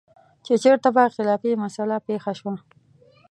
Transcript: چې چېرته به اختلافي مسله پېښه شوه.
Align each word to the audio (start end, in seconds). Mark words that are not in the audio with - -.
چې 0.45 0.53
چېرته 0.63 0.87
به 0.95 1.01
اختلافي 1.07 1.51
مسله 1.63 1.95
پېښه 2.07 2.31
شوه. 2.39 2.53